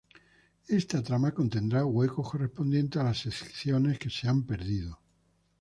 Esta 0.67 1.03
trama 1.03 1.31
contendrá 1.31 1.85
huecos 1.85 2.31
correspondientes 2.31 2.99
a 2.99 3.03
las 3.05 3.19
secciones 3.19 3.99
que 3.99 4.09
se 4.09 4.27
han 4.27 4.43
perdido. 4.47 4.99